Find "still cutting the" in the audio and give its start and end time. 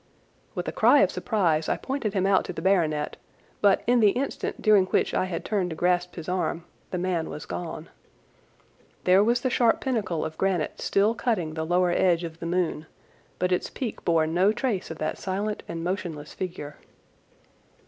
10.81-11.67